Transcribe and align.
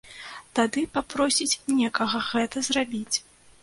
Тады 0.59 0.85
папросіць 0.95 1.59
некага 1.83 2.25
гэта 2.33 2.57
зрабіць. 2.73 3.17